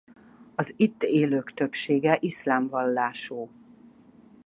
Az 0.55 0.73
itt 0.77 1.03
élők 1.03 1.51
többsége 1.53 2.17
iszlám 2.21 2.67
vallású. 2.67 3.49